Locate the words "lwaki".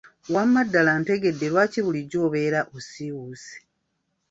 1.53-1.79